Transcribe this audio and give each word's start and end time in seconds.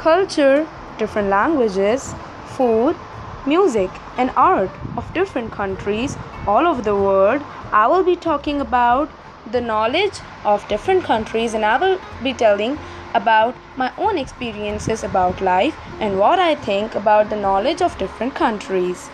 culture, 0.00 0.66
different 0.96 1.28
languages, 1.28 2.14
food, 2.56 2.96
music, 3.46 3.90
and 4.16 4.30
art 4.34 4.70
of 4.96 5.12
different 5.12 5.52
countries 5.52 6.16
all 6.46 6.66
over 6.66 6.80
the 6.80 6.94
world. 6.96 7.42
I 7.70 7.86
will 7.86 8.02
be 8.02 8.16
talking 8.16 8.62
about 8.62 9.10
the 9.50 9.60
knowledge 9.60 10.20
of 10.42 10.66
different 10.68 11.04
countries 11.04 11.52
and 11.52 11.66
I 11.66 11.76
will 11.76 12.00
be 12.22 12.32
telling 12.32 12.78
about 13.12 13.54
my 13.76 13.92
own 13.98 14.16
experiences 14.16 15.04
about 15.04 15.42
life 15.42 15.76
and 16.00 16.18
what 16.18 16.38
I 16.38 16.54
think 16.54 16.94
about 16.94 17.28
the 17.28 17.36
knowledge 17.36 17.82
of 17.82 17.98
different 17.98 18.34
countries. 18.34 19.10